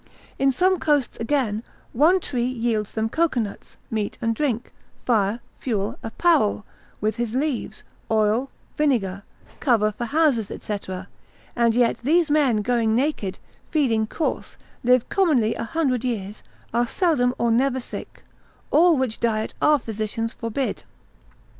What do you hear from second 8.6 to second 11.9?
vinegar, cover for houses, &c., and